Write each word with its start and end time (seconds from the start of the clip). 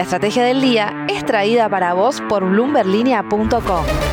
La 0.00 0.04
estrategia 0.04 0.44
del 0.44 0.62
día 0.62 1.04
es 1.10 1.26
traída 1.26 1.68
para 1.68 1.92
vos 1.92 2.22
por 2.26 2.42
bloomberlinia.com. 2.48 4.09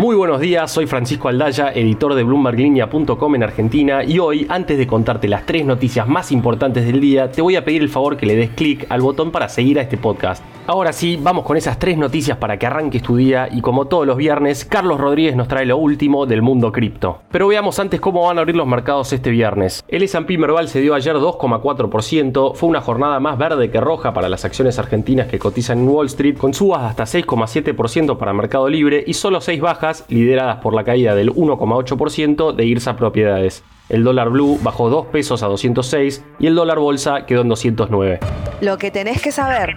Muy 0.00 0.16
buenos 0.16 0.40
días, 0.40 0.70
soy 0.70 0.86
Francisco 0.86 1.28
Aldaya, 1.28 1.72
editor 1.74 2.14
de 2.14 2.22
BloombergLinea.com 2.22 3.34
en 3.34 3.42
Argentina 3.42 4.02
y 4.02 4.18
hoy, 4.18 4.46
antes 4.48 4.78
de 4.78 4.86
contarte 4.86 5.28
las 5.28 5.44
tres 5.44 5.66
noticias 5.66 6.08
más 6.08 6.32
importantes 6.32 6.86
del 6.86 7.02
día, 7.02 7.30
te 7.30 7.42
voy 7.42 7.56
a 7.56 7.66
pedir 7.66 7.82
el 7.82 7.90
favor 7.90 8.16
que 8.16 8.24
le 8.24 8.34
des 8.34 8.48
clic 8.48 8.86
al 8.88 9.02
botón 9.02 9.30
para 9.30 9.50
seguir 9.50 9.78
a 9.78 9.82
este 9.82 9.98
podcast. 9.98 10.42
Ahora 10.66 10.92
sí, 10.92 11.18
vamos 11.20 11.44
con 11.44 11.56
esas 11.56 11.78
tres 11.78 11.98
noticias 11.98 12.38
para 12.38 12.56
que 12.56 12.64
arranques 12.64 13.02
tu 13.02 13.16
día 13.16 13.48
y 13.50 13.60
como 13.60 13.86
todos 13.88 14.06
los 14.06 14.16
viernes, 14.16 14.64
Carlos 14.64 15.00
Rodríguez 15.00 15.34
nos 15.34 15.48
trae 15.48 15.66
lo 15.66 15.76
último 15.76 16.26
del 16.26 16.42
mundo 16.42 16.70
cripto. 16.70 17.22
Pero 17.32 17.48
veamos 17.48 17.80
antes 17.80 18.00
cómo 18.00 18.24
van 18.24 18.38
a 18.38 18.42
abrir 18.42 18.54
los 18.54 18.68
mercados 18.68 19.12
este 19.12 19.30
viernes. 19.30 19.84
El 19.88 20.04
S&P 20.04 20.38
Merval 20.38 20.68
se 20.68 20.80
dio 20.80 20.94
ayer 20.94 21.16
2,4%, 21.16 22.54
fue 22.54 22.68
una 22.68 22.80
jornada 22.80 23.18
más 23.18 23.36
verde 23.36 23.68
que 23.70 23.80
roja 23.80 24.14
para 24.14 24.28
las 24.28 24.44
acciones 24.44 24.78
argentinas 24.78 25.26
que 25.26 25.40
cotizan 25.40 25.80
en 25.80 25.88
Wall 25.88 26.06
Street, 26.06 26.38
con 26.38 26.54
subas 26.54 26.84
hasta 26.84 27.02
6,7% 27.02 28.16
para 28.16 28.32
Mercado 28.32 28.68
Libre 28.68 29.02
y 29.04 29.14
solo 29.14 29.40
6 29.40 29.60
bajas, 29.60 29.89
lideradas 30.08 30.56
por 30.56 30.74
la 30.74 30.84
caída 30.84 31.14
del 31.14 31.32
1,8% 31.32 32.54
de 32.54 32.64
IRSA 32.64 32.96
Propiedades. 32.96 33.62
El 33.88 34.04
dólar 34.04 34.30
blue 34.30 34.58
bajó 34.62 34.88
2 34.88 35.06
pesos 35.06 35.42
a 35.42 35.46
206 35.46 36.24
y 36.38 36.46
el 36.46 36.54
dólar 36.54 36.78
bolsa 36.78 37.26
quedó 37.26 37.42
en 37.42 37.48
209. 37.48 38.20
Lo 38.60 38.78
que 38.78 38.90
tenés 38.90 39.20
que 39.20 39.32
saber. 39.32 39.74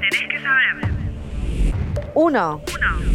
1. 2.16 2.62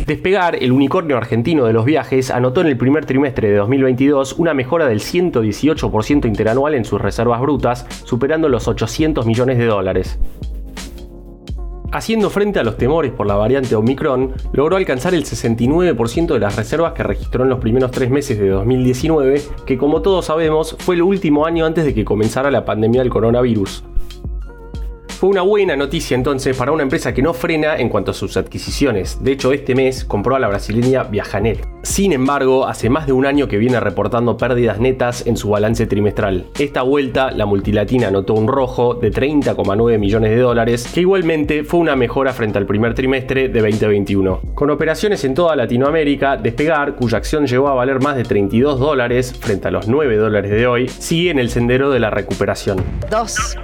Despegar, 0.07 0.57
el 0.57 0.73
unicornio 0.73 1.17
argentino 1.17 1.67
de 1.67 1.73
los 1.73 1.85
viajes, 1.85 2.31
anotó 2.31 2.63
en 2.63 2.67
el 2.67 2.77
primer 2.77 3.05
trimestre 3.05 3.49
de 3.49 3.57
2022 3.57 4.35
una 4.39 4.55
mejora 4.55 4.89
del 4.89 5.01
118% 5.01 6.27
interanual 6.27 6.75
en 6.75 6.85
sus 6.85 7.01
reservas 7.01 7.41
brutas, 7.41 7.87
superando 8.05 8.49
los 8.49 8.67
800 8.67 9.25
millones 9.25 9.59
de 9.59 9.67
dólares. 9.67 10.19
Haciendo 11.91 12.29
frente 12.29 12.59
a 12.59 12.65
los 12.65 12.77
temores 12.77 13.13
por 13.13 13.27
la 13.27 13.37
variante 13.37 13.75
Omicron, 13.75 14.35
logró 14.53 14.77
alcanzar 14.77 15.15
el 15.15 15.25
69% 15.25 16.35
de 16.35 16.39
las 16.39 16.55
reservas 16.55 16.93
que 16.93 17.03
registró 17.03 17.45
en 17.45 17.49
los 17.49 17.61
primeros 17.61 17.91
tres 17.91 18.11
meses 18.11 18.39
de 18.39 18.51
2019, 18.51 19.41
que 19.65 19.79
como 19.79 20.03
todos 20.03 20.27
sabemos 20.27 20.77
fue 20.81 20.97
el 20.97 21.03
último 21.03 21.47
año 21.47 21.65
antes 21.65 21.87
de 21.87 21.95
que 21.95 22.05
comenzara 22.05 22.51
la 22.51 22.67
pandemia 22.67 23.01
del 23.01 23.09
coronavirus. 23.09 23.85
Fue 25.19 25.29
una 25.31 25.43
buena 25.43 25.75
noticia 25.75 26.15
entonces 26.15 26.57
para 26.57 26.71
una 26.71 26.85
empresa 26.85 27.13
que 27.13 27.23
no 27.23 27.35
frena 27.35 27.77
en 27.77 27.89
cuanto 27.89 28.13
a 28.13 28.15
sus 28.15 28.37
adquisiciones. 28.37 29.19
De 29.21 29.33
hecho, 29.33 29.53
este 29.53 29.75
mes 29.75 30.05
compró 30.05 30.37
a 30.37 30.39
la 30.39 30.47
brasileña 30.47 31.03
Viajanet. 31.03 31.67
Sin 31.83 32.13
embargo, 32.13 32.69
hace 32.69 32.89
más 32.89 33.09
de 33.09 33.13
un 33.15 33.27
año 33.27 33.49
que 33.49 33.59
viene 33.59 33.81
reportando 33.81 34.37
pérdidas 34.37 34.79
netas 34.79 35.27
en 35.27 35.37
su 35.37 35.49
balance 35.49 35.89
trimestral. 35.89 36.47
Esta 36.57 36.83
vuelta, 36.83 37.33
la 37.33 37.47
multilatina 37.47 38.07
anotó 38.07 38.35
un 38.35 38.47
rojo 38.47 38.95
de 38.95 39.11
30,9 39.11 39.99
millones 39.99 40.31
de 40.31 40.39
dólares, 40.39 40.89
que 40.95 41.01
igualmente 41.01 41.65
fue 41.65 41.81
una 41.81 41.97
mejora 41.97 42.33
frente 42.33 42.59
al 42.59 42.67
primer 42.67 42.95
trimestre 42.95 43.49
de 43.49 43.61
2021. 43.61 44.41
Con 44.55 44.71
operaciones 44.71 45.25
en 45.25 45.35
toda 45.35 45.57
Latinoamérica, 45.57 46.37
Despegar, 46.37 46.95
cuya 46.95 47.19
acción 47.19 47.45
llegó 47.49 47.67
a 47.67 47.75
valer 47.75 48.01
más 48.01 48.15
de 48.15 48.23
32 48.23 48.79
dólares 48.79 49.35
frente 49.37 49.67
a 49.67 49.73
los 49.73 49.89
9 49.89 50.15
dólares 50.15 50.53
de 50.53 50.69
hoy, 50.69 50.87
sigue 50.87 51.33
en 51.33 51.41
el 51.41 51.51
sendero 51.51 51.91
de 51.91 51.99
la 51.99 52.11
recuperación. 52.11 52.81
2. 53.11 53.59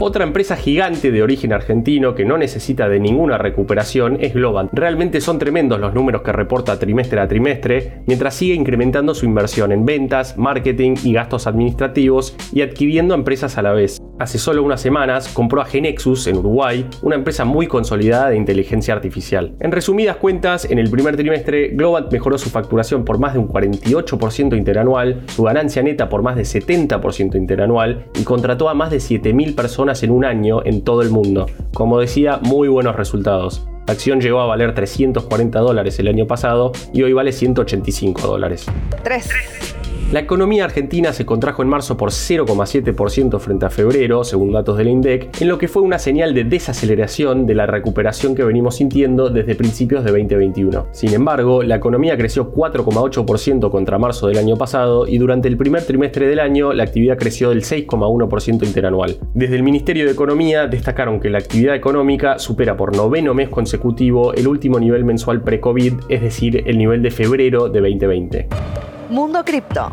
Otra 0.00 0.24
empresa 0.24 0.56
gigante 0.56 1.12
de 1.12 1.22
origen 1.22 1.52
argentino 1.52 2.16
que 2.16 2.24
no 2.24 2.36
necesita 2.36 2.88
de 2.88 2.98
ninguna 2.98 3.38
recuperación 3.38 4.18
es 4.20 4.34
Globant. 4.34 4.70
Realmente 4.72 5.20
son 5.20 5.38
tremendos 5.38 5.78
los 5.78 5.94
números 5.94 6.22
que 6.22 6.32
reporta 6.32 6.80
trimestre 6.80 7.20
a 7.20 7.28
trimestre, 7.28 8.02
mientras 8.06 8.34
sigue 8.34 8.54
incrementando 8.54 9.14
su 9.14 9.24
inversión 9.24 9.70
en 9.70 9.86
ventas, 9.86 10.36
marketing 10.36 10.96
y 11.04 11.12
gastos 11.12 11.46
administrativos 11.46 12.36
y 12.52 12.62
adquiriendo 12.62 13.14
empresas 13.14 13.56
a 13.56 13.62
la 13.62 13.72
vez. 13.72 14.03
Hace 14.16 14.38
solo 14.38 14.62
unas 14.62 14.80
semanas 14.80 15.28
compró 15.28 15.60
a 15.60 15.64
Genexus 15.64 16.28
en 16.28 16.36
Uruguay, 16.36 16.86
una 17.02 17.16
empresa 17.16 17.44
muy 17.44 17.66
consolidada 17.66 18.30
de 18.30 18.36
inteligencia 18.36 18.94
artificial. 18.94 19.56
En 19.58 19.72
resumidas 19.72 20.16
cuentas, 20.16 20.66
en 20.66 20.78
el 20.78 20.88
primer 20.88 21.16
trimestre, 21.16 21.70
Globant 21.70 22.12
mejoró 22.12 22.38
su 22.38 22.48
facturación 22.48 23.04
por 23.04 23.18
más 23.18 23.32
de 23.32 23.40
un 23.40 23.48
48% 23.48 24.56
interanual, 24.56 25.22
su 25.26 25.42
ganancia 25.42 25.82
neta 25.82 26.08
por 26.08 26.22
más 26.22 26.36
de 26.36 26.42
70% 26.42 27.34
interanual 27.34 28.06
y 28.14 28.22
contrató 28.22 28.68
a 28.68 28.74
más 28.74 28.92
de 28.92 28.98
7.000 28.98 29.56
personas 29.56 30.04
en 30.04 30.12
un 30.12 30.24
año 30.24 30.64
en 30.64 30.82
todo 30.82 31.02
el 31.02 31.10
mundo. 31.10 31.46
Como 31.72 31.98
decía, 31.98 32.38
muy 32.40 32.68
buenos 32.68 32.94
resultados. 32.94 33.66
La 33.88 33.94
acción 33.94 34.20
llegó 34.20 34.40
a 34.40 34.46
valer 34.46 34.74
340 34.74 35.58
dólares 35.58 35.98
el 35.98 36.06
año 36.06 36.28
pasado 36.28 36.70
y 36.92 37.02
hoy 37.02 37.12
vale 37.12 37.32
185 37.32 38.28
dólares. 38.28 38.66
3. 39.02 39.28
La 40.14 40.20
economía 40.20 40.64
argentina 40.64 41.12
se 41.12 41.26
contrajo 41.26 41.62
en 41.62 41.68
marzo 41.68 41.96
por 41.96 42.10
0,7% 42.10 43.40
frente 43.40 43.66
a 43.66 43.68
febrero, 43.68 44.22
según 44.22 44.52
datos 44.52 44.78
del 44.78 44.86
INDEC, 44.86 45.40
en 45.40 45.48
lo 45.48 45.58
que 45.58 45.66
fue 45.66 45.82
una 45.82 45.98
señal 45.98 46.34
de 46.34 46.44
desaceleración 46.44 47.46
de 47.46 47.56
la 47.56 47.66
recuperación 47.66 48.36
que 48.36 48.44
venimos 48.44 48.76
sintiendo 48.76 49.28
desde 49.28 49.56
principios 49.56 50.04
de 50.04 50.12
2021. 50.12 50.86
Sin 50.92 51.14
embargo, 51.14 51.64
la 51.64 51.74
economía 51.74 52.16
creció 52.16 52.54
4,8% 52.54 53.72
contra 53.72 53.98
marzo 53.98 54.28
del 54.28 54.38
año 54.38 54.56
pasado 54.56 55.08
y 55.08 55.18
durante 55.18 55.48
el 55.48 55.56
primer 55.56 55.82
trimestre 55.82 56.28
del 56.28 56.38
año 56.38 56.72
la 56.72 56.84
actividad 56.84 57.18
creció 57.18 57.48
del 57.48 57.64
6,1% 57.64 58.64
interanual. 58.64 59.16
Desde 59.34 59.56
el 59.56 59.64
Ministerio 59.64 60.04
de 60.04 60.12
Economía 60.12 60.68
destacaron 60.68 61.18
que 61.18 61.28
la 61.28 61.38
actividad 61.38 61.74
económica 61.74 62.38
supera 62.38 62.76
por 62.76 62.96
noveno 62.96 63.34
mes 63.34 63.48
consecutivo 63.48 64.32
el 64.32 64.46
último 64.46 64.78
nivel 64.78 65.04
mensual 65.04 65.42
pre-COVID, 65.42 65.94
es 66.08 66.22
decir, 66.22 66.62
el 66.68 66.78
nivel 66.78 67.02
de 67.02 67.10
febrero 67.10 67.68
de 67.68 67.80
2020. 67.80 68.48
Mundo 69.10 69.44
Cripto. 69.44 69.92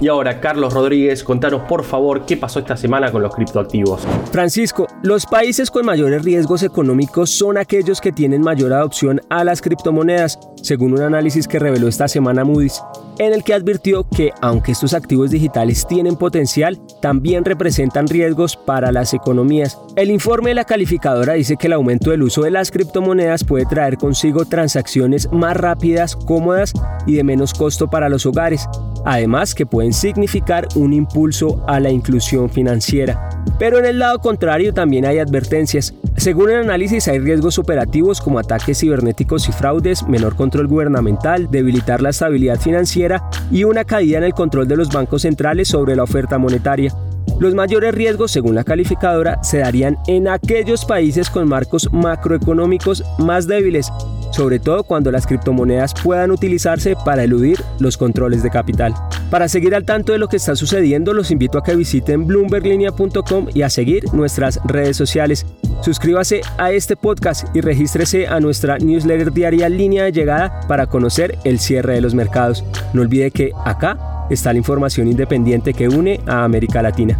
Y 0.00 0.08
ahora, 0.08 0.40
Carlos 0.40 0.74
Rodríguez, 0.74 1.24
contanos 1.24 1.62
por 1.62 1.82
favor 1.84 2.26
qué 2.26 2.36
pasó 2.36 2.58
esta 2.58 2.76
semana 2.76 3.10
con 3.10 3.22
los 3.22 3.34
criptoactivos. 3.34 4.02
Francisco, 4.30 4.86
los 5.02 5.24
países 5.24 5.70
con 5.70 5.86
mayores 5.86 6.22
riesgos 6.22 6.62
económicos 6.62 7.30
son 7.30 7.56
aquellos 7.56 8.00
que 8.00 8.12
tienen 8.12 8.42
mayor 8.42 8.72
adopción 8.72 9.20
a 9.30 9.44
las 9.44 9.62
criptomonedas, 9.62 10.38
según 10.62 10.92
un 10.92 11.02
análisis 11.02 11.48
que 11.48 11.58
reveló 11.58 11.88
esta 11.88 12.08
semana 12.08 12.44
Moody's, 12.44 12.82
en 13.18 13.32
el 13.32 13.42
que 13.42 13.54
advirtió 13.54 14.06
que 14.08 14.32
aunque 14.42 14.72
estos 14.72 14.92
activos 14.92 15.30
digitales 15.30 15.86
tienen 15.86 16.16
potencial, 16.16 16.78
también 17.00 17.44
representan 17.44 18.06
riesgos 18.06 18.56
para 18.56 18.92
las 18.92 19.14
economías. 19.14 19.78
El 19.96 20.10
informe 20.10 20.50
de 20.50 20.56
la 20.56 20.64
calificadora 20.64 21.34
dice 21.34 21.56
que 21.56 21.68
el 21.68 21.72
aumento 21.72 22.10
del 22.10 22.22
uso 22.22 22.42
de 22.42 22.50
las 22.50 22.70
criptomonedas 22.70 23.44
puede 23.44 23.64
traer 23.64 23.96
consigo 23.96 24.44
transacciones 24.44 25.30
más 25.32 25.56
rápidas, 25.56 26.16
cómodas 26.16 26.72
y 27.06 27.14
de 27.14 27.24
menos 27.24 27.54
costo 27.54 27.88
para 27.88 28.08
los 28.08 28.26
hogares, 28.26 28.68
además 29.06 29.54
que 29.54 29.64
pueden 29.64 29.94
significar 29.94 30.66
un 30.74 30.92
impulso 30.92 31.64
a 31.66 31.80
la 31.80 31.90
inclusión 31.90 32.50
financiera. 32.50 33.30
Pero 33.58 33.78
en 33.78 33.86
el 33.86 34.00
lado 34.00 34.18
contrario 34.18 34.74
también 34.74 35.06
hay 35.06 35.20
advertencias. 35.20 35.94
Según 36.16 36.50
el 36.50 36.56
análisis 36.56 37.08
hay 37.08 37.20
riesgos 37.20 37.58
operativos 37.58 38.20
como 38.20 38.38
ataques 38.38 38.80
cibernéticos 38.80 39.48
y 39.48 39.52
fraudes, 39.52 40.06
menor 40.08 40.34
control 40.34 40.66
gubernamental, 40.66 41.48
debilitar 41.50 42.02
la 42.02 42.10
estabilidad 42.10 42.60
financiera 42.60 43.22
y 43.50 43.64
una 43.64 43.84
caída 43.84 44.18
en 44.18 44.24
el 44.24 44.34
control 44.34 44.66
de 44.66 44.76
los 44.76 44.88
bancos 44.88 45.22
centrales 45.22 45.68
sobre 45.68 45.94
la 45.94 46.02
oferta 46.02 46.36
monetaria. 46.36 46.92
Los 47.38 47.54
mayores 47.54 47.94
riesgos, 47.94 48.32
según 48.32 48.54
la 48.54 48.64
calificadora, 48.64 49.42
se 49.42 49.58
darían 49.58 49.98
en 50.06 50.26
aquellos 50.26 50.84
países 50.84 51.28
con 51.28 51.48
marcos 51.48 51.92
macroeconómicos 51.92 53.04
más 53.18 53.46
débiles, 53.46 53.92
sobre 54.30 54.58
todo 54.58 54.84
cuando 54.84 55.10
las 55.10 55.26
criptomonedas 55.26 55.94
puedan 56.02 56.30
utilizarse 56.30 56.96
para 57.04 57.24
eludir 57.24 57.60
los 57.78 57.96
controles 57.96 58.42
de 58.42 58.50
capital. 58.50 58.94
Para 59.30 59.48
seguir 59.48 59.74
al 59.74 59.84
tanto 59.84 60.12
de 60.12 60.18
lo 60.18 60.28
que 60.28 60.36
está 60.36 60.54
sucediendo, 60.54 61.12
los 61.12 61.30
invito 61.30 61.58
a 61.58 61.62
que 61.62 61.74
visiten 61.74 62.26
bloomberglinea.com 62.26 63.48
y 63.54 63.62
a 63.62 63.70
seguir 63.70 64.04
nuestras 64.12 64.60
redes 64.64 64.96
sociales. 64.96 65.46
Suscríbase 65.82 66.40
a 66.58 66.72
este 66.72 66.96
podcast 66.96 67.46
y 67.54 67.60
regístrese 67.60 68.26
a 68.26 68.40
nuestra 68.40 68.78
newsletter 68.78 69.32
diaria 69.32 69.68
Línea 69.68 70.04
de 70.04 70.12
Llegada 70.12 70.60
para 70.68 70.86
conocer 70.86 71.38
el 71.44 71.58
cierre 71.58 71.94
de 71.94 72.00
los 72.00 72.14
mercados. 72.14 72.64
No 72.92 73.02
olvide 73.02 73.30
que 73.30 73.52
acá 73.64 74.26
está 74.30 74.52
la 74.52 74.58
información 74.58 75.08
independiente 75.08 75.74
que 75.74 75.88
une 75.88 76.20
a 76.26 76.44
América 76.44 76.82
Latina. 76.82 77.18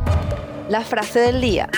La 0.69 0.81
frase 0.81 1.21
del 1.21 1.41
día. 1.41 1.69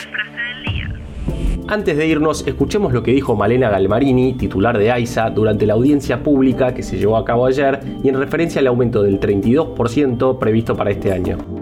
Antes 1.71 1.99
de 1.99 2.07
irnos, 2.07 2.47
escuchemos 2.47 2.95
lo 2.95 3.03
que 3.03 3.13
dijo 3.13 3.37
Malena 3.37 3.69
Galmarini, 3.69 4.33
titular 4.33 4.79
de 4.79 4.91
AISA, 4.91 5.29
durante 5.29 5.67
la 5.67 5.75
audiencia 5.75 6.23
pública 6.23 6.73
que 6.73 6.83
se 6.83 6.97
llevó 6.97 7.19
a 7.19 7.27
cabo 7.27 7.45
ayer 7.45 7.81
y 8.03 8.09
en 8.09 8.19
referencia 8.19 8.63
al 8.63 8.69
aumento 8.69 9.03
del 9.03 9.21
32% 9.21 10.39
previsto 10.39 10.75
para 10.75 10.93
este 10.93 11.13
año. 11.13 11.58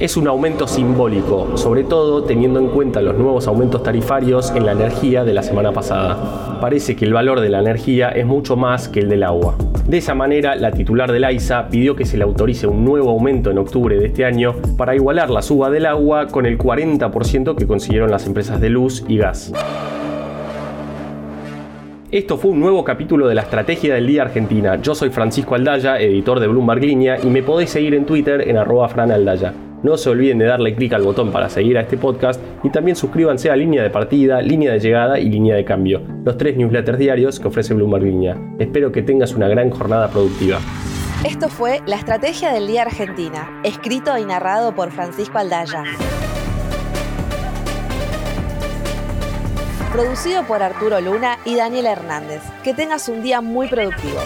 Es 0.00 0.16
un 0.16 0.26
aumento 0.28 0.66
simbólico, 0.66 1.58
sobre 1.58 1.84
todo 1.84 2.22
teniendo 2.24 2.58
en 2.58 2.68
cuenta 2.68 3.02
los 3.02 3.18
nuevos 3.18 3.46
aumentos 3.46 3.82
tarifarios 3.82 4.50
en 4.56 4.64
la 4.64 4.72
energía 4.72 5.24
de 5.24 5.34
la 5.34 5.42
semana 5.42 5.72
pasada. 5.72 6.58
Parece 6.58 6.96
que 6.96 7.04
el 7.04 7.12
valor 7.12 7.40
de 7.40 7.50
la 7.50 7.60
energía 7.60 8.08
es 8.08 8.24
mucho 8.24 8.56
más 8.56 8.88
que 8.88 9.00
el 9.00 9.10
del 9.10 9.24
agua. 9.24 9.56
De 9.86 9.98
esa 9.98 10.14
manera, 10.14 10.56
la 10.56 10.72
titular 10.72 11.12
del 11.12 11.24
AISA 11.24 11.68
pidió 11.68 11.96
que 11.96 12.06
se 12.06 12.16
le 12.16 12.24
autorice 12.24 12.66
un 12.66 12.82
nuevo 12.82 13.10
aumento 13.10 13.50
en 13.50 13.58
octubre 13.58 13.98
de 13.98 14.06
este 14.06 14.24
año 14.24 14.54
para 14.78 14.94
igualar 14.94 15.28
la 15.28 15.42
suba 15.42 15.68
del 15.68 15.84
agua 15.84 16.28
con 16.28 16.46
el 16.46 16.56
40% 16.56 17.54
que 17.54 17.66
consiguieron 17.66 18.10
las 18.10 18.26
empresas 18.26 18.58
de 18.58 18.70
luz 18.70 19.04
y 19.06 19.18
gas. 19.18 19.52
Esto 22.10 22.38
fue 22.38 22.52
un 22.52 22.60
nuevo 22.60 22.84
capítulo 22.84 23.28
de 23.28 23.34
la 23.34 23.42
Estrategia 23.42 23.96
del 23.96 24.06
Día 24.06 24.22
Argentina. 24.22 24.80
Yo 24.80 24.94
soy 24.94 25.10
Francisco 25.10 25.56
Aldaya, 25.56 26.00
editor 26.00 26.40
de 26.40 26.46
Bloomberg 26.46 26.80
Línea, 26.80 27.18
y 27.22 27.26
me 27.26 27.42
podéis 27.42 27.68
seguir 27.68 27.94
en 27.94 28.06
Twitter 28.06 28.48
en 28.48 28.56
arroba 28.56 28.88
franaldaya. 28.88 29.52
No 29.82 29.96
se 29.96 30.10
olviden 30.10 30.38
de 30.38 30.44
darle 30.44 30.74
clic 30.74 30.92
al 30.92 31.02
botón 31.02 31.32
para 31.32 31.48
seguir 31.48 31.78
a 31.78 31.80
este 31.80 31.96
podcast 31.96 32.40
y 32.62 32.68
también 32.68 32.96
suscríbanse 32.96 33.50
a 33.50 33.56
Línea 33.56 33.82
de 33.82 33.88
Partida, 33.88 34.42
Línea 34.42 34.72
de 34.72 34.80
Llegada 34.80 35.18
y 35.18 35.30
Línea 35.30 35.56
de 35.56 35.64
Cambio, 35.64 36.02
los 36.24 36.36
tres 36.36 36.56
newsletters 36.56 36.98
diarios 36.98 37.40
que 37.40 37.48
ofrece 37.48 37.72
Bloomberg 37.72 38.04
Línea. 38.04 38.36
Espero 38.58 38.92
que 38.92 39.00
tengas 39.02 39.34
una 39.34 39.48
gran 39.48 39.70
jornada 39.70 40.08
productiva. 40.08 40.58
Esto 41.26 41.48
fue 41.48 41.80
La 41.86 41.96
Estrategia 41.96 42.52
del 42.52 42.66
Día 42.66 42.82
Argentina, 42.82 43.60
escrito 43.64 44.16
y 44.18 44.24
narrado 44.24 44.74
por 44.74 44.90
Francisco 44.90 45.38
Aldaya. 45.38 45.84
Producido 49.92 50.44
por 50.44 50.62
Arturo 50.62 51.00
Luna 51.00 51.38
y 51.44 51.56
Daniel 51.56 51.86
Hernández. 51.86 52.42
Que 52.62 52.74
tengas 52.74 53.08
un 53.08 53.22
día 53.22 53.40
muy 53.40 53.66
productivo. 53.66 54.20